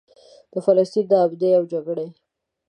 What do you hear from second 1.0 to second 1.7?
نا امني او